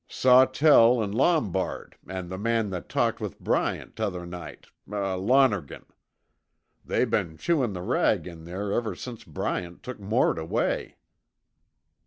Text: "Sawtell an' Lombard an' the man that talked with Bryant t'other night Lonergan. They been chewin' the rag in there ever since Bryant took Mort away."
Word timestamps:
"Sawtell 0.09 1.03
an' 1.03 1.11
Lombard 1.11 1.95
an' 2.07 2.29
the 2.29 2.37
man 2.39 2.71
that 2.71 2.89
talked 2.89 3.21
with 3.21 3.39
Bryant 3.39 3.95
t'other 3.95 4.25
night 4.25 4.65
Lonergan. 4.87 5.85
They 6.83 7.05
been 7.05 7.37
chewin' 7.37 7.73
the 7.73 7.83
rag 7.83 8.25
in 8.25 8.45
there 8.45 8.73
ever 8.73 8.95
since 8.95 9.23
Bryant 9.23 9.83
took 9.83 9.99
Mort 9.99 10.39
away." 10.39 10.95